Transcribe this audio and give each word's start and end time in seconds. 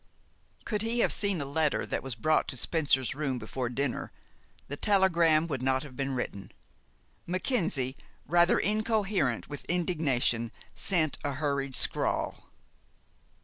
Could 0.65 0.81
he 0.81 1.01
have 1.01 1.13
seen 1.13 1.39
a 1.39 1.45
letter 1.45 1.85
that 1.85 2.01
was 2.01 2.15
brought 2.15 2.47
to 2.47 2.57
Spencer's 2.57 3.13
room 3.13 3.37
before 3.37 3.69
dinner, 3.69 4.11
the 4.67 4.75
telegram 4.75 5.45
would 5.45 5.61
not 5.61 5.83
have 5.83 5.95
been 5.95 6.13
written. 6.15 6.51
Mackenzie, 7.27 7.95
rather 8.25 8.57
incoherent 8.57 9.47
with 9.47 9.63
indignation, 9.65 10.51
sent 10.73 11.19
a 11.23 11.33
hurried 11.33 11.75
scrawl. 11.75 12.49